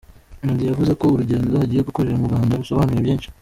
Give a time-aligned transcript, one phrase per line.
[0.45, 3.27] Meddy yavuze ko urugendo agiye gukorera mu Rwanda rusobanuye byinshi.